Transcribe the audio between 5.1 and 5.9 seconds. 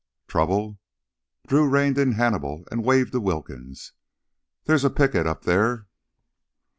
up there...."